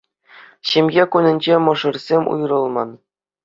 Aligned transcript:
Ҫемье 0.69 1.03
кунӗнче 1.17 1.55
мӑшӑрсем 1.67 2.23
уйрӑлман 2.35 2.89